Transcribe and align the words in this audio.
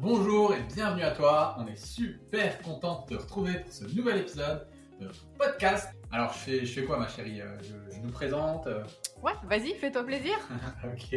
bonjour 0.00 0.54
et 0.54 0.62
bienvenue 0.74 1.02
à 1.02 1.10
toi. 1.12 1.56
On 1.58 1.66
est 1.66 1.76
super 1.76 2.60
content 2.62 3.04
de 3.08 3.16
te 3.16 3.20
retrouver 3.22 3.60
pour 3.60 3.72
ce 3.72 3.84
nouvel 3.94 4.18
épisode 4.18 4.66
de 5.00 5.06
notre 5.06 5.26
podcast. 5.38 5.88
Alors, 6.12 6.32
je 6.32 6.38
fais, 6.38 6.66
je 6.66 6.80
fais 6.80 6.86
quoi, 6.86 6.98
ma 6.98 7.08
chérie? 7.08 7.40
Euh, 7.40 7.56
je, 7.62 7.94
je 7.94 8.00
nous 8.00 8.10
présente. 8.10 8.66
euh, 8.66 8.82
Ouais, 9.22 9.32
vas-y, 9.44 9.74
fais-toi 9.74 10.04
plaisir. 10.04 10.36
ok. 10.84 11.16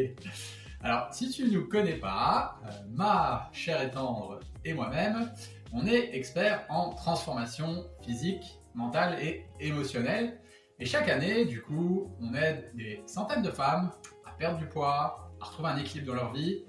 Alors, 0.82 1.08
si 1.14 1.30
tu 1.32 1.46
ne 1.46 1.52
nous 1.52 1.68
connais 1.68 1.96
pas, 1.96 2.60
euh, 2.66 2.70
ma 2.92 3.50
chère 3.54 3.82
et 3.82 3.90
tendre 3.90 4.40
et 4.66 4.74
moi-même, 4.74 5.32
on 5.74 5.86
est 5.88 6.16
experts 6.16 6.66
en 6.70 6.90
transformation 6.94 7.86
physique, 8.04 8.60
mentale 8.76 9.18
et 9.22 9.46
émotionnelle. 9.60 10.40
Et 10.80 10.86
chaque 10.86 11.10
année, 11.10 11.46
du 11.46 11.62
coup, 11.62 12.12
on 12.22 12.34
aide 12.34 12.72
des 12.76 13.02
centaines 13.08 13.42
de 13.44 13.52
femmes 13.52 13.92
à 14.26 14.32
perdre 14.32 14.58
du 14.60 14.68
poids, 14.68 15.32
à 15.42 15.46
retrouver 15.46 15.70
un 15.70 15.78
équilibre 15.78 16.08
dans 16.08 16.16
leur 16.16 16.34
vie, 16.34 16.66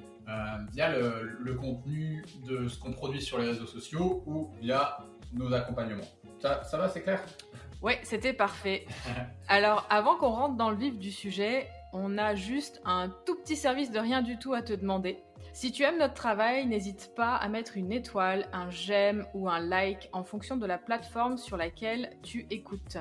via 0.72 0.91
le, 0.96 1.38
le 1.40 1.54
contenu 1.54 2.25
de 2.46 2.68
ce 2.68 2.79
qu'on 2.79 2.93
produit 2.93 3.22
sur 3.22 3.38
les 3.38 3.46
réseaux 3.48 3.66
sociaux 3.66 4.22
ou 4.26 4.50
via 4.61 4.98
nos 5.32 5.53
accompagnements. 5.53 6.04
Ça, 6.40 6.62
ça 6.64 6.79
va, 6.79 6.89
c'est 6.89 7.03
clair? 7.03 7.22
Ouais, 7.82 8.00
c'était 8.03 8.32
parfait. 8.32 8.86
Alors, 9.48 9.86
avant 9.90 10.17
qu'on 10.17 10.31
rentre 10.31 10.57
dans 10.57 10.71
le 10.71 10.76
vif 10.76 10.98
du 10.98 11.11
sujet, 11.11 11.68
on 11.93 12.18
a 12.18 12.34
juste 12.34 12.81
un 12.84 13.08
tout 13.26 13.36
petit 13.36 13.57
service 13.57 13.90
de 13.90 13.98
rien 13.98 14.22
du 14.22 14.39
tout 14.39 14.54
à 14.54 14.62
te 14.62 14.72
demander. 14.72 15.18
Si 15.53 15.71
tu 15.71 15.84
aimes 15.84 15.98
notre 15.98 16.14
travail, 16.14 16.67
n'hésite 16.67 17.12
pas 17.14 17.36
à 17.36 17.48
mettre 17.48 17.76
une 17.76 17.93
étoile, 17.93 18.48
un 18.53 18.70
j'aime 18.70 19.25
ou 19.34 19.48
un 19.48 19.61
like 19.61 20.09
en 20.12 20.25
fonction 20.25 20.56
de 20.56 20.67
la 20.67 20.79
plateforme 20.79 21.39
sur 21.39 21.56
laquelle 21.56 22.11
tu 22.22 22.46
écoutes. 22.50 22.98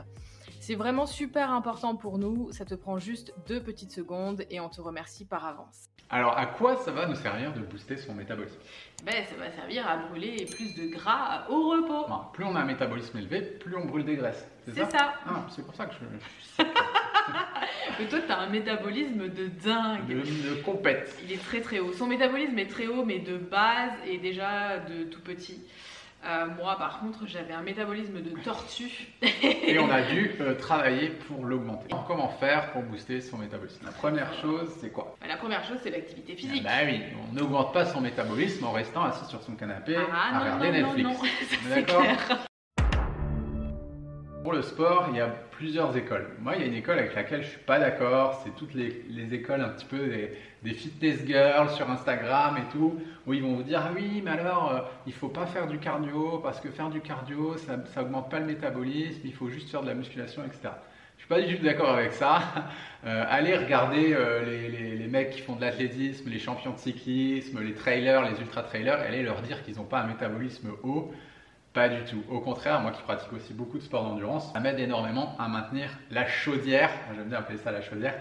C'est 0.66 0.76
vraiment 0.76 1.05
super 1.05 1.52
important 1.52 1.98
pour 1.98 2.17
nous, 2.17 2.49
ça 2.53 2.63
te 2.63 2.73
prend 2.73 2.98
juste 2.98 3.34
deux 3.49 3.62
petites 3.62 3.91
secondes 3.91 4.45
et 4.49 4.62
on 4.62 4.70
te 4.70 4.80
remercie 4.80 5.26
par 5.26 5.45
avance. 5.45 5.89
Alors, 6.09 6.38
à 6.38 6.45
quoi 6.45 6.77
ça 6.77 6.91
va 6.91 7.05
nous 7.05 7.16
servir 7.16 7.52
de 7.52 7.59
booster 7.59 7.98
son 7.98 8.13
métabolisme? 8.13 8.55
Ben, 9.03 9.26
ça 9.30 9.36
va 9.36 9.52
servir 9.52 9.86
à 9.86 9.98
brûler 9.98 10.45
plus 10.45 10.73
de 10.73 10.86
gras 10.86 11.45
au 11.49 11.70
repos. 11.70 12.05
Plus 12.31 12.45
on 12.45 12.55
a 12.55 12.62
un 12.62 12.66
métabolisme 12.66 13.17
élevé, 13.17 13.42
plus 13.42 13.75
on 13.75 13.83
brûle 13.83 14.05
des 14.05 14.16
graisses. 14.16 14.47
C'est 14.66 14.89
ça? 14.89 15.16
Ah, 15.25 15.45
c'est 15.50 15.66
pour 15.66 15.75
ça 15.75 15.86
que 15.86 15.95
je. 15.95 16.64
Mais 18.00 18.05
toi, 18.08 18.20
t'as 18.25 18.38
un 18.38 18.50
métabolisme 18.50 19.27
de 19.27 19.48
dingue. 19.48 20.08
de, 20.08 20.22
de 20.55 20.61
compète. 20.61 21.14
Il 21.25 21.33
est 21.33 21.44
très 21.44 21.59
très 21.59 21.80
haut. 21.80 21.92
Son 21.92 22.08
métabolisme 22.08 22.58
est 22.58 22.70
très 22.70 22.88
haut, 22.88 23.03
mais 23.03 23.20
de 23.20 23.38
base 23.38 23.92
et 24.08 24.17
déjà 24.17 24.77
de 24.77 25.03
tout 25.03 25.22
petit. 25.22 25.61
Euh, 26.25 26.45
moi, 26.57 26.77
par 26.77 26.99
contre, 26.99 27.27
j'avais 27.27 27.53
un 27.53 27.61
métabolisme 27.61 28.21
de 28.21 28.29
tortue. 28.43 29.07
Et 29.21 29.77
on 29.79 29.89
a 29.89 30.02
dû 30.03 30.31
euh, 30.39 30.55
travailler 30.55 31.09
pour 31.09 31.43
l'augmenter. 31.45 31.88
Comment 32.07 32.30
faire 32.30 32.71
pour 32.71 32.83
booster 32.83 33.19
son 33.19 33.38
métabolisme? 33.38 33.85
La 33.85 33.91
première 33.91 34.33
chose, 34.35 34.69
c'est 34.80 34.91
quoi? 34.91 35.15
Bah, 35.19 35.27
La 35.27 35.35
première 35.38 35.63
chose, 35.65 35.77
c'est 35.83 35.89
l'activité 35.89 36.35
physique. 36.35 36.63
Bah 36.63 36.69
oui, 36.85 37.02
on 37.30 37.33
n'augmente 37.33 37.73
pas 37.73 37.85
son 37.85 37.99
métabolisme 37.99 38.63
en 38.65 38.71
restant 38.71 39.03
assis 39.03 39.25
sur 39.25 39.41
son 39.43 39.55
canapé 39.55 39.97
Ah, 39.97 40.30
à 40.30 40.33
non, 40.33 40.39
regarder 40.57 40.81
non, 40.81 40.88
non, 40.88 41.09
Netflix. 41.09 41.59
d'accord? 41.69 42.03
Pour 44.44 44.52
le 44.52 44.61
sport, 44.61 45.08
il 45.11 45.16
y 45.16 45.22
a 45.22 45.27
plusieurs 45.27 45.95
écoles. 45.95 46.27
Moi, 46.41 46.55
il 46.58 46.61
y 46.61 46.66
a 46.66 46.67
une 46.67 46.73
école 46.73 46.99
avec 46.99 47.16
laquelle 47.16 47.44
je 47.44 47.47
suis 47.49 47.59
pas 47.59 47.80
d'accord. 47.80 48.41
C'est 48.44 48.53
toutes 48.58 48.73
les, 48.73 49.05
les 49.09 49.33
écoles 49.33 49.61
un 49.61 49.69
petit 49.69 49.86
peu 49.86 49.97
des, 50.63 50.73
fitness 50.73 51.25
girls 51.25 51.69
sur 51.69 51.89
Instagram 51.89 52.58
et 52.58 52.69
tout, 52.71 52.99
où 53.25 53.33
ils 53.33 53.41
vont 53.41 53.53
vous 53.55 53.64
dire 53.64 53.81
ah 53.86 53.91
oui, 53.95 54.21
mais 54.23 54.31
alors 54.31 54.71
euh, 54.73 54.80
il 55.08 55.14
faut 55.14 55.30
pas 55.30 55.45
faire 55.45 55.67
du 55.67 55.77
cardio 55.77 56.39
parce 56.44 56.59
que 56.59 56.69
faire 56.69 56.89
du 56.89 56.99
cardio, 56.99 57.55
ça, 57.58 57.77
ça 57.94 58.02
augmente 58.02 58.30
pas 58.30 58.39
le 58.39 58.45
métabolisme. 58.45 59.21
Il 59.23 59.33
faut 59.33 59.47
juste 59.47 59.69
faire 59.69 59.81
de 59.81 59.88
la 59.88 59.94
musculation, 59.94 60.44
etc. 60.44 60.73
Je 61.16 61.21
suis 61.21 61.30
pas 61.30 61.39
du 61.41 61.58
tout 61.58 61.64
d'accord 61.64 61.91
avec 61.95 62.11
ça. 62.14 62.41
Euh, 63.05 63.25
allez 63.27 63.58
regarder 63.58 64.14
euh, 64.14 64.45
les, 64.45 64.95
les- 64.95 65.08
mecs 65.08 65.31
qui 65.31 65.41
font 65.41 65.58
de 65.58 65.61
l'athlétisme, 65.61 66.30
les 66.30 66.39
champions 66.39 66.71
de 66.71 66.77
cyclisme, 66.77 67.59
les 67.61 67.73
trailers, 67.73 68.23
les 68.31 68.39
ultra 68.39 68.64
trailers, 68.64 68.97
allez 69.02 69.23
leur 69.23 69.41
dire 69.41 69.61
qu'ils 69.61 69.75
n'ont 69.75 69.83
pas 69.83 69.99
un 69.99 70.08
métabolisme 70.08 70.69
haut. 70.83 71.11
Pas 71.73 71.89
du 71.89 72.03
tout. 72.03 72.23
Au 72.29 72.39
contraire, 72.39 72.81
moi 72.81 72.91
qui 72.91 73.02
pratique 73.02 73.33
aussi 73.33 73.52
beaucoup 73.52 73.79
de 73.79 73.83
sport 73.83 74.03
d'endurance, 74.03 74.52
ça 74.53 74.59
m'aide 74.59 74.79
énormément 74.79 75.35
à 75.39 75.47
maintenir 75.47 75.89
la 76.11 76.27
chaudière, 76.27 76.91
j'aime 77.15 77.30
bien 77.30 77.39
appeler 77.39 77.58
ça 77.58 77.71
la 77.71 77.81
chaudière, 77.81 78.14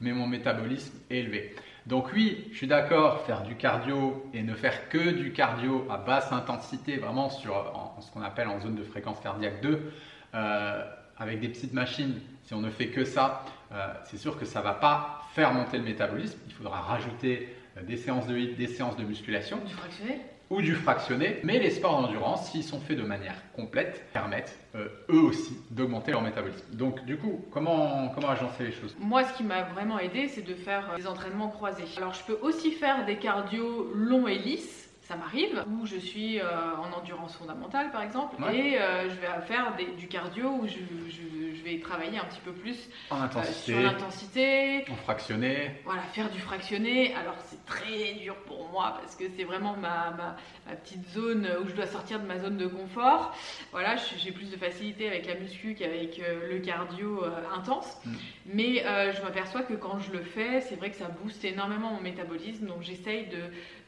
mais 0.00 0.12
mon 0.12 0.26
métabolisme 0.26 0.94
est 1.08 1.20
élevé. 1.20 1.54
Donc 1.86 2.12
oui, 2.12 2.48
je 2.52 2.56
suis 2.58 2.66
d'accord, 2.66 3.20
faire 3.22 3.42
du 3.44 3.56
cardio 3.56 4.28
et 4.34 4.42
ne 4.42 4.54
faire 4.54 4.90
que 4.90 5.10
du 5.10 5.32
cardio 5.32 5.86
à 5.88 5.96
basse 5.96 6.32
intensité, 6.32 6.98
vraiment 6.98 7.30
sur 7.30 7.96
ce 8.00 8.10
qu'on 8.10 8.20
appelle 8.20 8.48
en 8.48 8.60
zone 8.60 8.74
de 8.74 8.84
fréquence 8.84 9.20
cardiaque 9.20 9.62
2, 9.62 9.90
euh, 10.34 10.84
avec 11.16 11.40
des 11.40 11.48
petites 11.48 11.72
machines, 11.72 12.20
si 12.42 12.52
on 12.52 12.60
ne 12.60 12.68
fait 12.70 12.88
que 12.90 13.04
ça, 13.04 13.42
euh, 13.72 13.94
c'est 14.04 14.18
sûr 14.18 14.36
que 14.36 14.44
ça 14.44 14.60
va 14.60 14.74
pas 14.74 15.22
faire 15.32 15.54
monter 15.54 15.78
le 15.78 15.84
métabolisme. 15.84 16.38
Il 16.46 16.52
faudra 16.52 16.80
rajouter 16.82 17.57
des 17.86 17.96
séances 17.96 18.26
de 18.26 18.36
HIIT, 18.36 18.54
des 18.54 18.66
séances 18.66 18.96
de 18.96 19.04
musculation 19.04 19.58
Du 19.66 19.74
fractionné 19.74 20.20
ou 20.50 20.62
du 20.62 20.74
fractionné, 20.74 21.40
mais 21.44 21.58
les 21.58 21.70
sports 21.70 22.00
d'endurance, 22.00 22.50
s'ils 22.50 22.64
sont 22.64 22.80
faits 22.80 22.96
de 22.96 23.02
manière 23.02 23.34
complète, 23.54 24.06
permettent 24.12 24.56
euh, 24.74 24.88
eux 25.10 25.20
aussi 25.20 25.58
d'augmenter 25.70 26.12
leur 26.12 26.22
métabolisme. 26.22 26.64
Donc 26.72 27.04
du 27.04 27.16
coup, 27.18 27.44
comment, 27.50 28.08
comment 28.14 28.30
agencer 28.30 28.64
les 28.64 28.72
choses? 28.72 28.96
Moi, 28.98 29.24
ce 29.24 29.34
qui 29.34 29.44
m'a 29.44 29.64
vraiment 29.64 29.98
aidé, 29.98 30.28
c'est 30.28 30.42
de 30.42 30.54
faire 30.54 30.92
euh, 30.92 30.96
des 30.96 31.06
entraînements 31.06 31.48
croisés. 31.48 31.84
Alors, 31.98 32.14
je 32.14 32.24
peux 32.24 32.38
aussi 32.40 32.72
faire 32.72 33.04
des 33.04 33.16
cardio 33.16 33.92
longs 33.94 34.26
et 34.26 34.38
lisses. 34.38 34.87
Ça 35.08 35.16
m'arrive, 35.16 35.64
où 35.70 35.86
je 35.86 35.96
suis 35.96 36.38
euh, 36.38 36.44
en 36.76 36.92
endurance 36.92 37.34
fondamentale 37.36 37.90
par 37.90 38.02
exemple, 38.02 38.42
Ouais. 38.42 38.58
et 38.58 38.78
euh, 38.78 39.04
je 39.08 39.14
vais 39.14 39.46
faire 39.46 39.74
des- 39.74 39.86
du 39.96 40.06
cardio 40.06 40.50
où 40.50 40.66
je, 40.66 40.74
je- 40.74 41.56
je 41.56 41.64
vais 41.64 41.78
travailler 41.80 42.18
un 42.18 42.24
petit 42.26 42.40
peu 42.44 42.52
plus 42.52 42.76
En 43.10 43.18
euh, 43.20 43.22
intensité, 43.24 43.72
sur 43.72 43.80
l'intensité, 43.80 44.84
en 44.90 44.96
fractionné. 44.96 45.70
Voilà, 45.86 46.02
faire 46.02 46.28
du 46.30 46.38
fractionné, 46.40 47.14
alors 47.14 47.36
c'est 47.46 47.64
très 47.64 48.12
dur 48.20 48.36
pour 48.46 48.68
moi 48.68 48.98
parce 49.00 49.16
que 49.16 49.24
c'est 49.34 49.44
vraiment 49.44 49.74
ma, 49.76 50.10
ma- 50.10 50.36
ma 50.66 50.76
petite 50.76 51.08
zone 51.08 51.48
où 51.64 51.68
je 51.68 51.74
dois 51.74 51.86
sortir 51.86 52.20
de 52.20 52.26
ma 52.26 52.38
zone 52.38 52.58
de 52.58 52.66
confort. 52.66 53.34
Voilà, 53.72 53.96
j'ai 54.18 54.30
plus 54.32 54.50
de 54.50 54.56
facilité 54.58 55.06
avec 55.08 55.26
la 55.26 55.36
muscu 55.36 55.74
qu'avec 55.74 56.18
euh, 56.20 56.50
le 56.52 56.58
cardio 56.58 57.24
euh, 57.24 57.30
intense. 57.56 57.96
Mm. 58.04 58.12
Mais 58.44 58.84
euh, 58.84 59.12
je 59.14 59.22
m'aperçois 59.22 59.62
que 59.62 59.72
quand 59.74 60.00
je 60.00 60.12
le 60.12 60.20
fais, 60.20 60.60
c'est 60.60 60.76
vrai 60.76 60.90
que 60.90 60.96
ça 60.96 61.08
booste 61.08 61.42
énormément 61.46 61.92
mon 61.94 62.00
métabolisme. 62.02 62.66
Donc 62.66 62.82
j'essaye 62.82 63.26
de, 63.28 63.38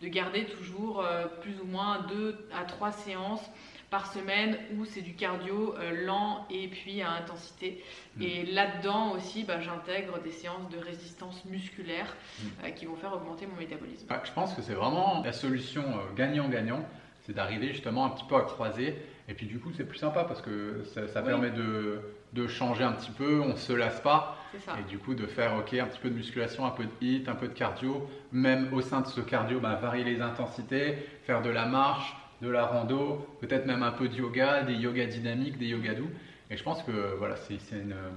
de 0.02 0.08
garder 0.08 0.46
toujours 0.46 1.00
euh, 1.00 1.09
plus 1.40 1.58
ou 1.60 1.66
moins 1.66 2.00
deux 2.08 2.48
à 2.58 2.64
trois 2.64 2.92
séances 2.92 3.42
par 3.90 4.06
semaine 4.12 4.56
où 4.78 4.84
c'est 4.84 5.00
du 5.02 5.14
cardio 5.14 5.74
euh, 5.76 6.06
lent 6.06 6.46
et 6.48 6.68
puis 6.68 7.02
à 7.02 7.10
intensité. 7.10 7.82
Mm. 8.16 8.22
Et 8.22 8.44
là-dedans 8.46 9.12
aussi, 9.16 9.42
bah, 9.42 9.60
j'intègre 9.60 10.20
des 10.22 10.30
séances 10.30 10.68
de 10.70 10.78
résistance 10.78 11.44
musculaire 11.44 12.14
Mm. 12.42 12.46
euh, 12.66 12.70
qui 12.70 12.86
vont 12.86 12.94
faire 12.94 13.12
augmenter 13.12 13.46
mon 13.48 13.56
métabolisme. 13.56 14.06
Ouais, 14.08 14.20
je 14.22 14.30
pense 14.32 14.54
que 14.54 14.62
c'est 14.62 14.74
vraiment 14.74 15.22
la 15.24 15.32
solution 15.32 15.82
euh, 15.82 16.14
gagnant-gagnant, 16.16 16.84
c'est 17.22 17.32
d'arriver 17.34 17.68
justement 17.72 18.04
un 18.06 18.10
petit 18.10 18.24
peu 18.24 18.36
à 18.36 18.42
croiser. 18.42 18.96
Et 19.28 19.34
puis 19.34 19.46
du 19.46 19.58
coup, 19.58 19.72
c'est 19.76 19.84
plus 19.84 19.98
sympa 19.98 20.22
parce 20.24 20.40
que 20.40 20.84
ça, 20.94 21.08
ça 21.08 21.20
Oui. 21.22 21.26
permet 21.26 21.50
de, 21.50 22.00
de 22.32 22.46
changer 22.46 22.84
un 22.84 22.92
petit 22.92 23.10
peu, 23.10 23.40
on 23.40 23.56
se 23.56 23.72
lasse 23.72 24.00
pas. 24.00 24.36
Ça. 24.58 24.76
Et 24.78 24.88
du 24.88 24.98
coup, 24.98 25.14
de 25.14 25.26
faire 25.26 25.54
ok, 25.56 25.74
un 25.74 25.86
petit 25.86 26.00
peu 26.00 26.10
de 26.10 26.14
musculation, 26.14 26.66
un 26.66 26.70
peu 26.70 26.84
de 26.84 26.90
hit, 27.00 27.28
un 27.28 27.34
peu 27.34 27.48
de 27.48 27.52
cardio, 27.54 28.08
même 28.32 28.72
au 28.72 28.80
sein 28.80 29.00
de 29.00 29.06
ce 29.06 29.20
cardio, 29.20 29.60
bah, 29.60 29.78
varier 29.80 30.04
les 30.04 30.20
intensités, 30.20 30.96
faire 31.24 31.42
de 31.42 31.50
la 31.50 31.66
marche, 31.66 32.14
de 32.42 32.48
la 32.48 32.66
rando, 32.66 33.26
peut-être 33.40 33.66
même 33.66 33.82
un 33.82 33.92
peu 33.92 34.08
de 34.08 34.14
yoga, 34.14 34.62
des 34.62 34.74
yogas 34.74 35.06
dynamiques, 35.06 35.58
des 35.58 35.66
yogas 35.66 35.94
doux. 35.94 36.10
Et 36.50 36.56
je 36.56 36.62
pense 36.62 36.82
que 36.82 37.14
voilà, 37.18 37.36
c'est 37.36 37.54
une, 37.72 37.92
euh, 37.92 38.10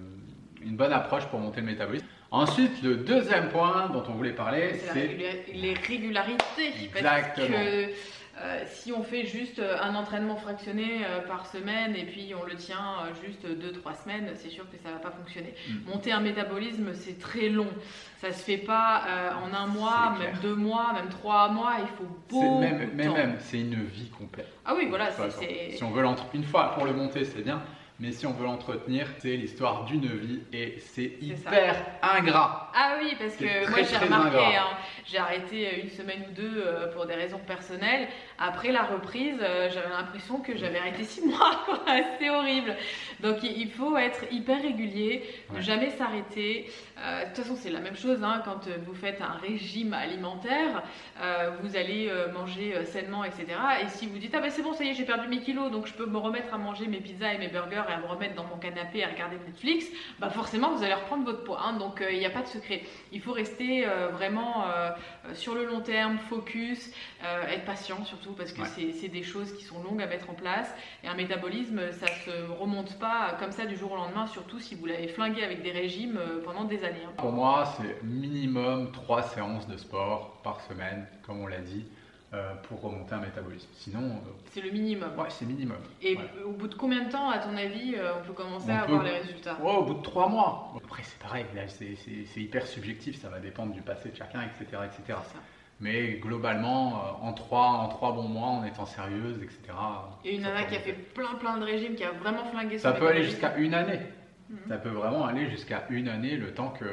une 0.63 0.75
bonne 0.75 0.93
approche 0.93 1.25
pour 1.27 1.39
monter 1.39 1.61
le 1.61 1.67
métabolisme. 1.67 2.05
Ensuite, 2.31 2.81
le 2.81 2.97
deuxième 2.97 3.49
point 3.49 3.89
dont 3.89 4.03
on 4.09 4.13
voulait 4.13 4.31
parler, 4.31 4.73
C'est 4.91 5.17
les 5.53 5.73
régularités. 5.75 6.43
Exactement. 6.95 7.03
Parce 7.03 7.37
que 7.37 7.89
euh, 8.41 8.63
si 8.65 8.91
on 8.91 9.03
fait 9.03 9.25
juste 9.27 9.59
euh, 9.59 9.77
un 9.79 9.93
entraînement 9.93 10.35
fractionné 10.35 11.05
euh, 11.05 11.19
par 11.27 11.45
semaine 11.45 11.95
et 11.95 12.03
puis 12.03 12.33
on 12.39 12.43
le 12.45 12.55
tient 12.55 13.05
euh, 13.05 13.13
juste 13.23 13.45
2-3 13.45 14.01
semaines, 14.03 14.31
c'est 14.35 14.49
sûr 14.49 14.67
que 14.71 14.77
ça 14.83 14.91
va 14.91 14.97
pas 14.97 15.11
fonctionner. 15.11 15.53
Mm. 15.69 15.89
Monter 15.91 16.11
un 16.11 16.19
métabolisme, 16.19 16.93
c'est 16.95 17.19
très 17.19 17.49
long. 17.49 17.67
Ça 18.21 18.31
se 18.31 18.43
fait 18.43 18.57
pas 18.57 19.03
en 19.43 19.53
un 19.53 19.67
mois, 19.67 20.15
même 20.17 20.35
deux 20.41 20.55
mois, 20.55 20.93
même 20.93 21.09
trois 21.09 21.49
mois. 21.49 21.73
Il 21.81 21.87
faut 21.97 22.05
beaucoup 22.29 22.59
même, 22.59 22.79
de 22.79 22.95
mais 22.95 23.05
temps. 23.05 23.13
même, 23.13 23.35
c'est 23.39 23.59
une 23.59 23.83
vie 23.83 24.09
complète. 24.09 24.47
Ah 24.65 24.73
oui, 24.77 24.87
voilà, 24.87 25.09
Enfin. 25.09 25.29
Si 25.29 25.83
on 25.83 25.91
veut 25.91 26.01
l'entretenir 26.01 26.43
une 26.43 26.49
fois 26.49 26.73
pour 26.73 26.85
le 26.85 26.93
monter, 26.93 27.25
c'est 27.25 27.41
bien. 27.43 27.61
Mais 27.99 28.11
si 28.11 28.25
on 28.25 28.31
veut 28.33 28.45
l'entretenir, 28.45 29.07
c'est 29.19 29.35
l'histoire 29.35 29.85
d'une 29.85 30.07
vie 30.07 30.41
et 30.51 30.75
c'est 30.79 31.13
ça. 31.21 31.49
hyper 31.51 31.85
ingrat. 32.01 32.71
Ah 32.75 32.95
oui, 33.01 33.15
parce 33.19 33.35
que 33.35 33.69
moi 33.69 33.83
j'ai 33.83 33.97
remarqué, 33.97 34.57
hein, 34.57 34.77
j'ai 35.05 35.19
arrêté 35.19 35.81
une 35.83 35.89
semaine 35.89 36.25
ou 36.27 36.33
deux 36.33 36.63
euh, 36.65 36.91
pour 36.91 37.05
des 37.05 37.13
raisons 37.13 37.39
personnelles. 37.45 38.07
Après 38.39 38.71
la 38.71 38.81
reprise, 38.81 39.37
euh, 39.41 39.69
j'avais 39.71 39.89
l'impression 39.89 40.39
que 40.39 40.57
j'avais 40.57 40.79
arrêté 40.79 41.03
six 41.03 41.21
mois, 41.25 41.65
c'est 42.19 42.29
horrible. 42.31 42.75
Donc 43.21 43.43
il 43.43 43.69
faut 43.71 43.95
être 43.95 44.25
hyper 44.31 44.61
régulier, 44.61 45.23
ne 45.53 45.61
jamais 45.61 45.91
s'arrêter. 45.91 46.71
Euh, 46.97 47.21
de 47.21 47.27
toute 47.27 47.43
façon, 47.43 47.55
c'est 47.55 47.69
la 47.69 47.79
même 47.79 47.95
chose 47.95 48.23
hein, 48.23 48.41
quand 48.43 48.67
euh, 48.67 48.77
vous 48.85 48.95
faites 48.95 49.21
un 49.21 49.37
régime 49.39 49.93
alimentaire, 49.93 50.83
euh, 51.21 51.51
vous 51.61 51.75
allez 51.75 52.07
euh, 52.09 52.31
manger 52.31 52.75
euh, 52.75 52.85
sainement, 52.85 53.23
etc. 53.23 53.45
Et 53.83 53.87
si 53.87 54.07
vous 54.07 54.17
dites 54.17 54.33
ah 54.35 54.39
ben 54.39 54.49
c'est 54.49 54.63
bon, 54.63 54.73
ça 54.73 54.83
y 54.83 54.89
est, 54.89 54.93
j'ai 54.93 55.05
perdu 55.05 55.27
mes 55.27 55.39
kilos, 55.41 55.71
donc 55.71 55.85
je 55.85 55.93
peux 55.93 56.05
me 56.07 56.17
remettre 56.17 56.53
à 56.53 56.57
manger 56.57 56.87
mes 56.87 56.99
pizzas 57.01 57.33
et 57.33 57.37
mes 57.37 57.49
burgers 57.49 57.82
heures 57.83 57.89
et 57.89 57.93
à 57.93 57.99
me 57.99 58.07
remettre 58.07 58.35
dans 58.35 58.45
mon 58.45 58.57
canapé 58.57 59.03
à 59.03 59.09
regarder 59.09 59.37
Netflix, 59.45 59.85
bah 60.19 60.29
forcément 60.29 60.73
vous 60.75 60.83
allez 60.83 60.93
reprendre 60.93 61.25
votre 61.25 61.43
poids. 61.43 61.59
Hein. 61.63 61.73
donc 61.73 62.03
il 62.09 62.17
n'y 62.17 62.25
a 62.25 62.29
pas 62.29 62.41
de 62.41 62.47
secret. 62.47 62.83
Il 63.11 63.21
faut 63.21 63.33
rester 63.33 63.85
vraiment 64.11 64.65
sur 65.33 65.55
le 65.55 65.65
long 65.65 65.81
terme, 65.81 66.17
focus, 66.17 66.91
être 67.21 67.65
patient 67.65 68.03
surtout 68.05 68.33
parce 68.33 68.51
que 68.51 68.61
c'est 68.65 69.07
des 69.07 69.23
choses 69.23 69.53
qui 69.53 69.63
sont 69.63 69.81
longues 69.83 70.01
à 70.01 70.07
mettre 70.07 70.29
en 70.29 70.33
place. 70.33 70.73
Et 71.03 71.07
un 71.07 71.15
métabolisme, 71.15 71.91
ça 71.91 72.07
se 72.07 72.51
remonte 72.59 72.97
pas 72.99 73.35
comme 73.39 73.51
ça 73.51 73.65
du 73.65 73.75
jour 73.75 73.91
au 73.91 73.95
lendemain, 73.95 74.27
surtout 74.27 74.59
si 74.59 74.75
vous 74.75 74.85
l'avez 74.85 75.07
flingué 75.07 75.43
avec 75.43 75.61
des 75.61 75.71
régimes 75.71 76.19
pendant 76.43 76.63
des 76.63 76.83
années. 76.83 77.03
Hein. 77.05 77.13
Pour 77.17 77.31
moi, 77.31 77.65
c'est 77.77 78.03
minimum 78.03 78.91
3 78.91 79.23
séances 79.23 79.67
de 79.67 79.77
sport 79.77 80.39
par 80.43 80.61
semaine, 80.61 81.07
comme 81.25 81.41
on 81.41 81.47
l'a 81.47 81.59
dit. 81.59 81.85
Euh, 82.33 82.55
pour 82.67 82.81
remonter 82.81 83.13
un 83.13 83.19
métabolisme. 83.19 83.69
Sinon. 83.73 83.99
Euh, 83.99 84.31
c'est 84.49 84.61
le 84.61 84.71
minimum. 84.71 85.09
Ouais, 85.15 85.27
c'est 85.29 85.45
minimum. 85.45 85.77
Et 86.01 86.17
au 86.43 86.53
bout 86.53 86.67
de 86.67 86.73
combien 86.73 87.03
de 87.03 87.11
temps, 87.11 87.29
à 87.29 87.37
ton 87.37 87.55
avis, 87.55 87.93
euh, 87.95 88.13
on 88.19 88.25
peut 88.25 88.33
commencer 88.33 88.71
à 88.71 88.81
avoir 88.81 89.03
les 89.03 89.19
résultats? 89.19 89.55
Ouais, 89.61 89.75
Au 89.75 89.83
bout 89.83 89.93
de 89.93 90.01
trois 90.01 90.27
mois. 90.27 90.73
Après, 90.83 91.03
c'est 91.03 91.19
pareil, 91.19 91.45
c'est 91.67 92.41
hyper 92.41 92.65
subjectif, 92.65 93.21
ça 93.21 93.29
va 93.29 93.39
dépendre 93.39 93.73
du 93.73 93.83
passé 93.83 94.09
de 94.09 94.15
chacun, 94.15 94.41
etc. 94.41 94.81
etc. 94.83 95.19
Mais 95.79 96.13
globalement, 96.13 97.19
en 97.21 97.33
trois, 97.33 97.67
en 97.67 97.89
trois 97.89 98.13
bons 98.13 98.29
mois, 98.29 98.47
en 98.47 98.63
étant 98.63 98.87
sérieuse, 98.87 99.37
etc. 99.37 99.59
Et 100.25 100.35
une 100.35 100.41
nana 100.41 100.63
qui 100.63 100.75
a 100.75 100.79
fait 100.79 100.93
plein 100.93 101.35
plein 101.35 101.57
de 101.57 101.65
régimes, 101.65 101.93
qui 101.93 102.03
a 102.03 102.13
vraiment 102.13 102.45
flingué 102.45 102.79
Ça 102.79 102.93
peut 102.93 103.09
aller 103.09 103.25
jusqu'à 103.25 103.57
une 103.57 103.75
année. 103.75 103.99
Mhm. 104.49 104.57
Ça 104.69 104.77
peut 104.77 104.89
vraiment 104.89 105.25
aller 105.25 105.51
jusqu'à 105.51 105.85
une 105.91 106.07
année, 106.07 106.35
le 106.35 106.51
temps 106.51 106.69
que, 106.69 106.85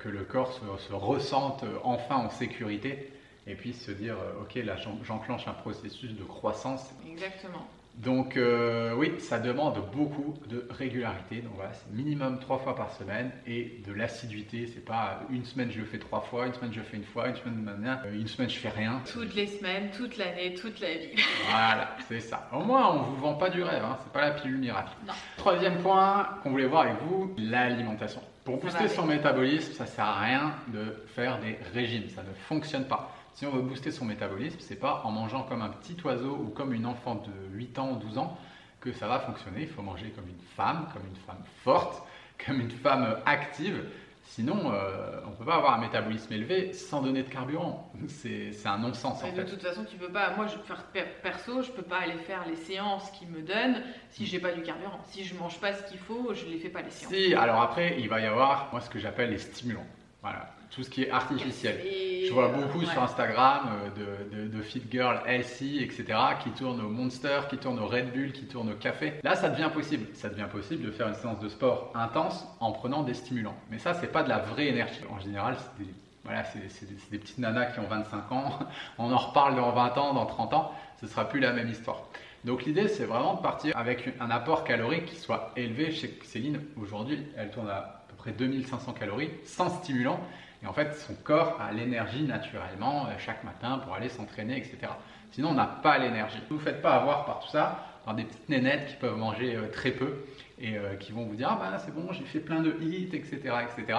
que 0.00 0.10
le 0.10 0.24
corps 0.24 0.52
se, 0.52 0.86
se 0.86 0.92
ressente 0.92 1.64
enfin 1.82 2.16
en 2.16 2.28
sécurité 2.28 3.10
et 3.46 3.54
puis 3.54 3.72
se 3.72 3.90
dire, 3.90 4.16
euh, 4.16 4.42
ok, 4.42 4.54
là 4.64 4.76
j'enclenche 5.02 5.48
un 5.48 5.54
processus 5.54 6.12
de 6.12 6.24
croissance. 6.24 6.90
Exactement. 7.10 7.66
Donc 7.96 8.38
euh, 8.38 8.94
oui, 8.94 9.12
ça 9.18 9.38
demande 9.38 9.78
beaucoup 9.92 10.34
de 10.48 10.66
régularité. 10.70 11.42
Donc 11.42 11.52
voilà, 11.56 11.72
c'est 11.74 11.92
minimum 11.92 12.38
trois 12.38 12.58
fois 12.58 12.74
par 12.74 12.90
semaine 12.94 13.30
et 13.46 13.82
de 13.86 13.92
l'assiduité. 13.92 14.66
C'est 14.66 14.84
pas 14.84 15.20
une 15.30 15.44
semaine 15.44 15.70
je 15.70 15.80
le 15.80 15.84
fais 15.84 15.98
trois 15.98 16.22
fois, 16.22 16.46
une 16.46 16.54
semaine 16.54 16.72
je 16.72 16.78
le 16.78 16.86
fais 16.86 16.96
une 16.96 17.04
fois, 17.04 17.28
une 17.28 17.36
semaine 17.36 18.00
euh, 18.06 18.14
une 18.14 18.26
semaine 18.28 18.48
je 18.48 18.58
fais 18.58 18.70
rien. 18.70 19.02
Toutes 19.12 19.34
les 19.34 19.46
semaines, 19.46 19.90
toute 19.90 20.16
l'année, 20.16 20.54
toute 20.54 20.80
la 20.80 20.94
vie. 20.94 21.22
voilà, 21.50 21.96
c'est 22.08 22.20
ça. 22.20 22.48
Au 22.52 22.60
moins 22.60 22.94
on 22.94 23.02
vous 23.02 23.16
vend 23.16 23.34
pas 23.34 23.50
du 23.50 23.62
rêve, 23.62 23.84
hein. 23.84 23.98
c'est 24.02 24.12
pas 24.12 24.22
la 24.22 24.30
pilule 24.32 24.58
miracle. 24.58 24.92
Non. 25.06 25.12
Troisième 25.36 25.76
point 25.82 26.28
qu'on 26.42 26.50
voulait 26.50 26.66
voir 26.66 26.86
avec 26.86 27.02
vous, 27.02 27.34
l'alimentation. 27.36 28.22
Pour 28.44 28.56
booster 28.56 28.88
son 28.88 29.06
métabolisme, 29.06 29.72
ça 29.72 29.86
sert 29.86 30.04
à 30.04 30.20
rien 30.20 30.54
de 30.68 30.96
faire 31.14 31.38
des 31.38 31.58
régimes, 31.74 32.08
ça 32.08 32.22
ne 32.22 32.32
fonctionne 32.48 32.86
pas. 32.86 33.14
Si 33.34 33.46
on 33.46 33.50
veut 33.50 33.62
booster 33.62 33.90
son 33.90 34.04
métabolisme, 34.04 34.58
c'est 34.60 34.76
pas 34.76 35.02
en 35.04 35.10
mangeant 35.10 35.42
comme 35.42 35.62
un 35.62 35.70
petit 35.70 35.96
oiseau 36.04 36.36
ou 36.36 36.48
comme 36.48 36.72
une 36.74 36.86
enfant 36.86 37.14
de 37.14 37.56
8 37.56 37.78
ans 37.78 37.92
ou 37.92 37.96
12 37.96 38.18
ans 38.18 38.38
que 38.80 38.92
ça 38.92 39.08
va 39.08 39.20
fonctionner. 39.20 39.62
Il 39.62 39.68
faut 39.68 39.82
manger 39.82 40.10
comme 40.10 40.28
une 40.28 40.42
femme, 40.56 40.88
comme 40.92 41.06
une 41.06 41.16
femme 41.16 41.42
forte, 41.64 42.02
comme 42.46 42.60
une 42.60 42.70
femme 42.70 43.16
active. 43.24 43.86
Sinon, 44.24 44.72
euh, 44.72 45.20
on 45.26 45.30
ne 45.30 45.34
peut 45.34 45.44
pas 45.44 45.56
avoir 45.56 45.74
un 45.74 45.80
métabolisme 45.80 46.32
élevé 46.32 46.72
sans 46.72 47.02
donner 47.02 47.22
de 47.22 47.28
carburant. 47.28 47.92
C'est 48.06 48.52
un 48.64 48.78
non-sens. 48.78 49.22
De 49.22 49.42
toute 49.42 49.62
façon, 49.62 49.84
tu 49.84 49.96
peux 49.96 50.10
pas. 50.10 50.34
Moi, 50.36 50.46
je 50.46 50.56
faire 50.58 50.84
perso, 51.22 51.62
je 51.62 51.70
peux 51.70 51.82
pas 51.82 51.98
aller 51.98 52.16
faire 52.18 52.46
les 52.46 52.56
séances 52.56 53.10
qui 53.10 53.26
me 53.26 53.42
donnent 53.42 53.82
si 54.10 54.24
j'ai 54.24 54.38
pas 54.38 54.52
du 54.52 54.62
carburant. 54.62 55.00
Si 55.08 55.24
je 55.24 55.34
mange 55.34 55.58
pas 55.58 55.72
ce 55.74 55.82
qu'il 55.90 55.98
faut, 55.98 56.32
je 56.34 56.46
les 56.46 56.58
fais 56.58 56.68
pas 56.68 56.82
les 56.82 56.90
séances. 56.90 57.12
Si, 57.12 57.34
alors 57.34 57.60
après, 57.60 57.96
il 57.98 58.08
va 58.08 58.20
y 58.20 58.26
avoir 58.26 58.68
moi 58.70 58.80
ce 58.80 58.88
que 58.88 58.98
j'appelle 58.98 59.30
les 59.30 59.38
stimulants. 59.38 59.86
Voilà 60.22 60.48
tout 60.72 60.82
ce 60.82 60.90
qui 60.90 61.02
est 61.02 61.10
artificiel. 61.10 61.80
je 62.26 62.32
vois 62.32 62.48
beaucoup 62.48 62.84
sur 62.84 63.02
Instagram 63.02 63.68
euh, 63.98 64.46
de, 64.46 64.48
de, 64.48 64.62
fit 64.62 64.82
girl 64.90 65.20
healthy, 65.26 65.82
etc., 65.82 66.04
qui 66.42 66.50
tournent 66.50 66.80
au 66.80 66.88
Monster, 66.88 67.40
qui 67.50 67.58
tournent 67.58 67.78
au 67.78 67.86
Red 67.86 68.12
Bull, 68.12 68.32
qui 68.32 68.46
tournent 68.46 68.70
au 68.70 68.76
café. 68.76 69.14
Là, 69.22 69.34
ça 69.34 69.50
devient 69.50 69.68
possible. 69.72 70.06
Ça 70.14 70.30
devient 70.30 70.48
possible 70.50 70.82
de 70.82 70.90
faire 70.90 71.08
une 71.08 71.14
séance 71.14 71.40
de 71.40 71.48
sport 71.48 71.92
intense 71.94 72.46
en 72.60 72.72
prenant 72.72 73.02
des 73.02 73.14
stimulants. 73.14 73.56
Mais 73.70 73.78
ça, 73.78 73.92
c'est 73.92 74.10
pas 74.10 74.22
de 74.22 74.30
la 74.30 74.38
vraie 74.38 74.68
énergie. 74.68 75.00
En 75.10 75.20
général, 75.20 75.56
c'est 75.58 75.84
des, 75.84 75.90
voilà, 76.24 76.42
c'est 76.44 76.60
des, 76.60 76.96
des, 77.10 77.18
petites 77.18 77.38
nanas 77.38 77.66
qui 77.66 77.80
ont 77.80 77.88
25 77.88 78.32
ans. 78.32 78.58
On 78.98 79.12
en 79.12 79.18
reparle 79.18 79.56
dans 79.56 79.72
20 79.72 79.98
ans, 79.98 80.14
dans 80.14 80.26
30 80.26 80.54
ans. 80.54 80.72
Ce 81.00 81.06
sera 81.06 81.28
plus 81.28 81.40
la 81.40 81.52
même 81.52 81.68
histoire. 81.68 82.04
Donc 82.44 82.64
l'idée, 82.64 82.88
c'est 82.88 83.04
vraiment 83.04 83.34
de 83.34 83.42
partir 83.42 83.76
avec 83.76 84.14
un 84.20 84.30
apport 84.30 84.64
calorique 84.64 85.06
qui 85.06 85.16
soit 85.16 85.52
élevé. 85.56 85.92
Chez 85.92 86.18
Céline, 86.24 86.60
aujourd'hui, 86.80 87.26
elle 87.36 87.50
tourne 87.50 87.68
à 87.68 88.01
près 88.22 88.32
2500 88.32 88.92
calories 88.92 89.30
sans 89.44 89.68
stimulant. 89.68 90.20
Et 90.62 90.66
en 90.66 90.72
fait, 90.72 90.94
son 90.94 91.14
corps 91.14 91.60
a 91.60 91.72
l'énergie 91.72 92.22
naturellement 92.22 93.06
euh, 93.06 93.10
chaque 93.18 93.42
matin 93.42 93.78
pour 93.78 93.94
aller 93.94 94.08
s'entraîner, 94.08 94.56
etc. 94.56 94.92
Sinon, 95.32 95.50
on 95.50 95.54
n'a 95.54 95.66
pas 95.66 95.98
l'énergie. 95.98 96.38
Ne 96.48 96.56
vous 96.56 96.62
faites 96.62 96.80
pas 96.80 96.94
avoir 96.94 97.24
par 97.26 97.40
tout 97.40 97.48
ça, 97.48 97.84
par 98.04 98.14
des 98.14 98.24
petites 98.24 98.48
nénettes 98.48 98.86
qui 98.86 98.96
peuvent 98.96 99.16
manger 99.16 99.56
euh, 99.56 99.68
très 99.72 99.90
peu 99.90 100.24
et 100.60 100.76
euh, 100.76 100.94
qui 100.94 101.10
vont 101.10 101.24
vous 101.24 101.34
dire 101.34 101.48
ah 101.50 101.58
bah 101.60 101.78
c'est 101.84 101.92
bon, 101.92 102.12
j'ai 102.12 102.24
fait 102.24 102.38
plein 102.40 102.60
de 102.60 102.76
hits, 102.80 103.10
etc., 103.12 103.40
etc. 103.64 103.98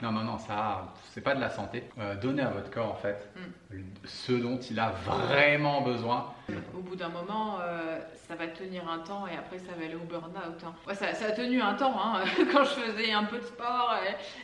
Non, 0.00 0.12
non, 0.12 0.22
non, 0.22 0.38
ça, 0.38 0.94
c'est 1.10 1.20
pas 1.20 1.34
de 1.34 1.40
la 1.40 1.50
santé. 1.50 1.84
donnez 2.22 2.42
à 2.42 2.50
votre 2.50 2.70
corps 2.70 2.92
en 2.92 2.96
fait 2.96 3.28
mm. 3.36 3.78
ce 4.04 4.32
dont 4.32 4.58
il 4.58 4.78
a 4.78 4.90
vraiment 4.90 5.80
besoin 5.82 6.32
au 6.74 6.80
bout 6.80 6.96
d'un 6.96 7.08
moment, 7.08 7.58
euh, 7.60 7.98
ça 8.14 8.34
va 8.34 8.46
tenir 8.46 8.88
un 8.88 8.98
temps 8.98 9.26
et 9.26 9.36
après 9.36 9.58
ça 9.58 9.72
va 9.78 9.84
aller 9.84 9.94
au 9.94 10.06
burn-out. 10.06 10.64
Hein. 10.64 10.94
ça, 10.94 11.26
a 11.26 11.32
tenu 11.32 11.60
un 11.60 11.74
temps 11.74 11.94
hein, 11.98 12.22
quand 12.52 12.64
je 12.64 12.70
faisais 12.70 13.12
un 13.12 13.24
peu 13.24 13.38
de 13.38 13.44
sport 13.44 13.94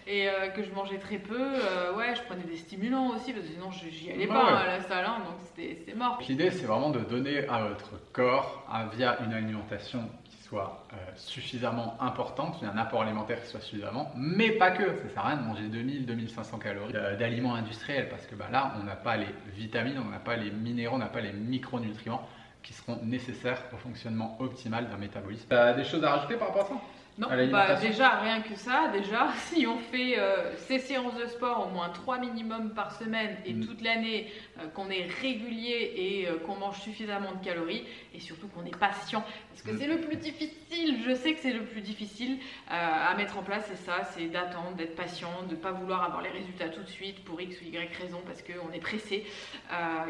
et, 0.07 0.29
euh, 0.29 0.49
que 0.49 0.63
je 0.63 0.71
mangeais 0.73 0.99
très 0.99 1.19
peu. 1.19 1.41
Euh, 1.41 1.95
ouais, 1.95 2.15
je 2.15 2.23
prenais 2.23 2.45
des 2.45 2.57
stimulants 2.57 3.11
aussi 3.11 3.33
parce 3.33 3.47
que 3.47 3.53
sinon 3.53 3.71
j'y 3.71 4.11
allais 4.11 4.27
pas 4.27 4.59
à 4.59 4.67
la 4.67 4.83
salle, 4.83 5.05
hein, 5.07 5.19
donc 5.25 5.37
c'était 5.57 5.95
mort. 5.95 6.19
L'idée 6.29 6.51
c'est 6.51 6.67
vraiment 6.67 6.91
de 6.91 7.01
donner 7.01 7.49
à 7.49 7.69
votre 7.69 7.93
corps 8.13 8.65
via 8.93 9.19
une 9.25 9.33
alimentation 9.33 10.11
soit 10.55 10.87
euh, 10.93 10.97
suffisamment 11.17 11.97
importante, 12.01 12.63
un 12.63 12.79
apport 12.79 13.03
alimentaire 13.03 13.43
qui 13.43 13.49
soit 13.49 13.61
suffisamment, 13.61 14.13
mais 14.17 14.53
pas 14.53 14.71
que. 14.71 14.85
Ça 14.85 15.09
sert 15.09 15.25
à 15.25 15.29
rien 15.29 15.37
de 15.39 15.43
manger 15.43 15.65
2000-2500 15.65 16.59
calories 16.61 16.93
d'aliments 17.19 17.55
industriels 17.55 18.09
parce 18.09 18.25
que 18.27 18.37
bah, 18.37 18.47
là, 18.53 18.73
on 18.81 18.85
n'a 18.85 18.95
pas 18.95 19.17
les 19.17 19.35
vitamines, 19.57 19.99
on 19.99 20.11
n'a 20.11 20.21
pas 20.21 20.37
les 20.37 20.51
minéraux, 20.51 20.95
on 20.95 20.99
n'a 20.99 21.07
pas 21.07 21.21
les 21.21 21.33
micronutriments 21.33 22.29
qui 22.63 22.73
seront 22.73 22.99
nécessaires 23.03 23.63
au 23.73 23.77
fonctionnement 23.77 24.37
optimal 24.41 24.89
d'un 24.89 24.97
métabolisme. 24.97 25.49
Des 25.77 25.85
choses 25.85 26.05
à 26.05 26.13
rajouter 26.13 26.37
par 26.37 26.49
rapport 26.49 26.67
à 26.67 26.69
ça? 26.69 26.75
Non, 27.17 27.29
bah 27.53 27.77
déjà 27.77 28.09
rien 28.19 28.41
que 28.41 28.57
ça, 28.57 28.91
déjà 28.93 29.29
si 29.37 29.67
on 29.69 29.79
fait 29.79 30.19
euh, 30.19 30.57
ces 30.57 30.81
séances 30.81 31.15
de 31.15 31.27
sport 31.27 31.69
au 31.69 31.73
moins 31.73 31.89
3 31.91 32.19
minimum 32.19 32.71
par 32.71 32.91
semaine 32.91 33.37
et 33.45 33.53
mm. 33.53 33.67
toute 33.67 33.83
l'année, 33.83 34.33
euh, 34.59 34.67
qu'on 34.75 34.91
est 34.91 35.07
régulier 35.21 35.93
et 35.97 36.29
euh, 36.29 36.39
qu'on 36.45 36.57
mange 36.57 36.81
suffisamment 36.81 37.33
de 37.33 37.45
calories 37.45 37.85
et 38.15 38.19
surtout 38.19 38.49
qu'on 38.49 38.65
est 38.65 38.77
patient 38.77 39.23
parce 39.51 39.63
que 39.63 39.71
mm. 39.71 39.79
c'est 39.79 39.87
le 39.87 40.01
plus 40.01 40.17
difficile, 40.17 40.99
je 41.07 41.15
sais 41.15 41.35
que 41.35 41.41
c'est 41.41 41.53
le 41.53 41.65
plus 41.65 41.83
difficile 41.83 42.39
à 42.69 43.15
mettre 43.17 43.39
en 43.39 43.43
place, 43.43 43.65
c'est 43.69 43.77
ça, 43.77 44.03
c'est 44.17 44.27
d'attendre, 44.27 44.75
d'être 44.77 44.97
patient, 44.97 45.31
de 45.49 45.55
ne 45.55 45.61
pas 45.61 45.71
vouloir 45.71 46.03
avoir 46.03 46.23
les 46.23 46.31
résultats 46.31 46.69
tout 46.69 46.83
de 46.83 46.89
suite 46.89 47.25
pour 47.25 47.41
X 47.41 47.61
ou 47.61 47.65
Y 47.67 47.97
raison 48.01 48.21
parce 48.27 48.43
qu'on 48.43 48.73
est 48.73 48.81
pressé 48.81 49.25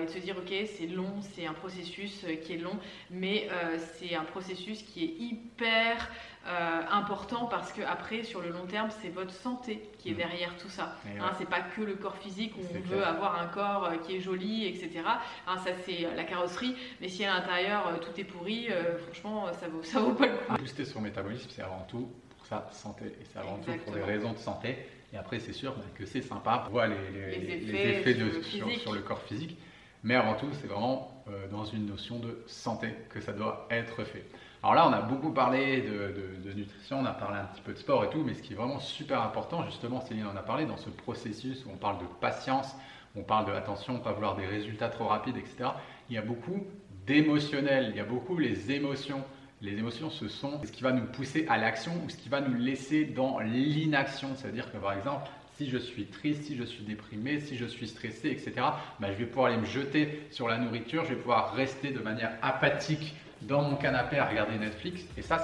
et 0.00 0.05
de 0.07 0.11
se 0.11 0.19
dire 0.19 0.37
ok 0.39 0.53
c'est 0.67 0.87
long, 0.87 1.21
c'est 1.21 1.47
un 1.47 1.53
processus 1.53 2.25
qui 2.43 2.55
est 2.55 2.59
long 2.59 2.79
mais 3.11 3.49
c'est 3.99 4.14
un 4.14 4.25
processus 4.25 4.83
qui 4.83 5.05
est 5.05 5.23
hyper 5.23 6.09
euh, 6.47 6.81
important 6.91 7.47
parce 7.47 7.73
que 7.73 7.81
après 7.81 8.23
sur 8.23 8.43
le 8.43 8.51
long 8.51 8.67
terme 8.67 8.91
c'est 9.01 9.09
votre 9.09 9.33
santé 9.33 9.89
qui 9.99 10.11
est 10.11 10.13
mm. 10.13 10.17
derrière 10.17 10.57
tout 10.59 10.69
ça. 10.69 10.95
Hein, 11.07 11.31
c'est 11.39 11.49
pas 11.49 11.61
que 11.61 11.81
le 11.81 11.95
corps 11.95 12.19
physique 12.19 12.53
où 12.59 12.61
on 12.77 12.81
veut 12.81 13.03
avoir 13.03 13.41
un 13.41 13.47
corps 13.47 13.85
euh, 13.85 13.97
qui 13.97 14.17
est 14.17 14.21
joli 14.21 14.67
etc 14.67 15.01
hein, 15.47 15.57
ça 15.65 15.71
c'est 15.87 16.07
la 16.15 16.25
carrosserie. 16.25 16.77
Mais 17.01 17.09
si 17.09 17.25
à 17.25 17.33
l'intérieur 17.33 17.87
euh, 17.87 17.97
tout 17.97 18.21
est 18.21 18.25
pourri 18.25 18.69
franchement 19.05 19.47
ça 19.55 19.69
vaut, 19.69 19.83
ça 19.83 20.01
vaut 20.01 20.13
pas 20.13 20.27
le 20.27 20.35
coup. 20.35 20.55
Booster 20.59 20.85
son 20.85 21.01
métabolisme 21.01 21.49
c'est 21.49 21.63
avant 21.63 21.87
tout 21.89 22.11
pour 22.37 22.45
sa 22.45 22.69
santé. 22.73 23.07
Et 23.07 23.25
c'est 23.33 23.39
avant 23.39 23.57
tout 23.57 23.73
pour 23.83 23.95
des 23.95 24.03
raisons 24.03 24.33
de 24.33 24.39
santé. 24.39 24.77
Et 25.15 25.17
après 25.17 25.39
c'est 25.39 25.55
sûr 25.55 25.73
bah, 25.73 25.85
que 25.95 26.05
c'est 26.05 26.21
sympa. 26.21 26.65
On 26.67 26.73
voit 26.73 26.89
les, 26.89 26.95
effets, 26.95 28.13
de, 28.13 28.43
sur, 28.43 28.71
sur, 28.71 28.93
le 28.93 29.01
corps 29.01 29.23
physique. 29.23 29.57
Mais 30.03 30.15
avant 30.15 30.35
tout 30.35 30.49
c'est 30.61 30.67
vraiment 30.67 31.25
dans 31.51 31.65
une 31.65 31.87
notion 31.87 32.19
de 32.19 32.45
santé 32.47 32.95
que 33.09 33.23
ça 33.23 33.33
doit 33.33 33.67
être 33.71 34.05
fait 34.05 34.27
alors 34.64 34.75
là, 34.76 34.88
on 34.88 34.92
a 34.94 35.02
beaucoup 35.02 35.30
parlé 35.30 35.83
de, 35.83 36.52
nutrition, 36.54 37.00
on 37.00 37.04
a 37.04 37.12
parlé 37.12 37.38
un 37.38 37.44
petit 37.44 37.61
peu 37.61 37.75
de 37.75 37.78
sport 37.78 38.02
et 38.02 38.09
tout, 38.09 38.23
mais 38.25 38.33
ce 38.33 38.40
qui 38.40 38.54
est 38.54 38.56
vraiment 38.56 38.80
super 38.80 39.21
important, 39.21 39.62
justement, 39.66 40.00
Céline 40.00 40.26
en 40.26 40.37
a 40.37 40.42
parlé, 40.42 40.64
dans 40.64 40.78
ce 40.78 40.88
processus 40.88 41.66
où 41.66 41.71
on 41.71 41.76
parle 41.76 41.99
de 41.99 42.06
patience, 42.18 42.75
on 43.14 43.23
parle 43.23 43.44
de 43.44 43.52
attention, 43.52 43.99
pas 43.99 44.12
vouloir 44.12 44.37
des 44.37 44.47
résultats 44.47 44.88
trop 44.88 45.04
rapides, 45.04 45.37
etc. 45.37 45.68
Il 46.09 46.14
y 46.14 46.18
a 46.18 46.23
beaucoup 46.23 46.64
d'émotionnel, 47.06 47.88
il 47.90 47.97
y 47.97 48.00
a 48.00 48.04
beaucoup 48.04 48.38
les 48.38 48.73
émotions. 48.73 49.23
Les 49.61 49.73
émotions, 49.73 50.09
ce 50.09 50.28
sont 50.28 50.59
ce 50.64 50.73
qui 50.73 50.83
va 50.83 50.92
nous 50.92 51.04
pousser 51.04 51.44
à 51.50 51.59
l'action 51.59 51.92
ou 52.02 52.09
ce 52.09 52.16
qui 52.16 52.30
va 52.30 52.40
nous 52.40 52.54
laisser 52.54 53.04
dans 53.04 53.40
l'inaction. 53.40 54.30
C'est-à-dire 54.35 54.73
que 54.73 54.78
par 54.78 54.94
exemple, 54.94 55.28
si 55.59 55.68
je 55.68 55.76
suis 55.76 56.06
triste, 56.06 56.44
si 56.44 56.56
je 56.56 56.64
suis 56.64 56.85
déprimé, 56.85 57.40
si 57.40 57.56
je 57.59 57.66
suis 57.66 57.87
stressé, 57.87 58.30
etc., 58.30 58.52
bah, 58.99 59.09
je 59.12 59.18
vais 59.18 59.26
pouvoir 59.26 59.49
aller 59.49 59.61
me 59.61 59.66
jeter 59.66 60.26
sur 60.30 60.49
la 60.49 60.56
nourriture, 60.56 61.04
je 61.04 61.11
vais 61.11 61.21
pouvoir 61.21 61.52
rester 61.52 61.90
de 61.90 62.00
manière 62.00 62.33
apathique 62.40 63.14
dans 63.43 63.62
mon 63.62 63.76
canapé 63.76 64.19
à 64.19 64.26
regarder 64.26 64.59
Netflix. 64.59 65.03
Et 65.17 65.23
ça, 65.23 65.38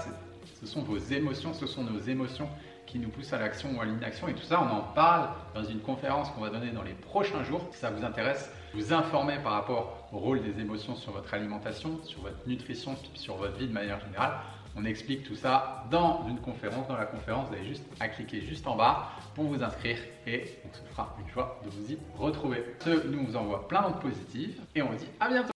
ce 0.61 0.67
sont 0.67 0.83
vos 0.83 0.99
émotions, 0.99 1.53
ce 1.55 1.67
sont 1.67 1.85
nos 1.85 2.01
émotions 2.01 2.49
qui 2.87 2.99
nous 2.99 3.09
poussent 3.09 3.33
à 3.33 3.39
l'action 3.39 3.71
ou 3.77 3.81
à 3.81 3.85
l'inaction. 3.85 4.29
Et 4.29 4.35
tout 4.35 4.43
ça, 4.43 4.61
on 4.61 4.75
en 4.75 4.81
parle 4.95 5.29
dans 5.55 5.65
une 5.65 5.81
conférence 5.81 6.31
qu'on 6.31 6.41
va 6.41 6.51
donner 6.51 6.71
dans 6.71 6.83
les 6.83 6.93
prochains 6.93 7.45
jours. 7.45 7.67
Si 7.73 7.79
ça 7.79 7.91
vous 7.91 8.05
intéresse, 8.05 8.51
vous 8.75 8.93
informer 8.93 9.39
par 9.39 9.53
rapport 9.53 10.09
au 10.13 10.19
rôle 10.19 10.43
des 10.43 10.61
émotions 10.61 10.97
sur 10.97 11.13
votre 11.13 11.33
alimentation, 11.33 12.01
sur 12.05 12.23
votre 12.23 12.47
nutrition, 12.47 12.97
sur 13.15 13.37
votre 13.37 13.57
vie 13.57 13.69
de 13.69 13.73
manière 13.73 14.01
générale. 14.01 14.33
On 14.77 14.85
explique 14.85 15.25
tout 15.25 15.35
ça 15.35 15.85
dans 15.91 16.27
une 16.29 16.39
conférence. 16.39 16.87
Dans 16.87 16.97
la 16.97 17.07
conférence, 17.07 17.49
vous 17.49 17.55
avez 17.55 17.65
juste 17.65 17.85
à 17.99 18.09
cliquer 18.09 18.41
juste 18.41 18.67
en 18.67 18.77
bas 18.77 19.11
pour 19.35 19.45
vous 19.45 19.63
inscrire 19.63 19.99
et 20.27 20.45
on 20.65 20.73
se 20.73 20.83
fera 20.91 21.17
une 21.21 21.29
joie 21.33 21.61
de 21.65 21.71
vous 21.71 21.93
y 21.93 21.99
retrouver. 22.17 22.65
Ce 22.85 23.07
nous 23.07 23.37
envoie 23.37 23.67
plein 23.67 23.91
de 23.91 23.97
positifs 23.97 24.59
et 24.75 24.83
on 24.83 24.91
vous 24.91 24.97
dit 24.97 25.09
à 25.19 25.29
bientôt 25.29 25.49